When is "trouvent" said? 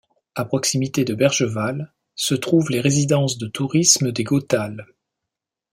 2.33-2.71